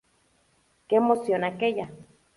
Que 0.87 0.95
emoción 1.03 1.41
aquella!! 1.43 1.87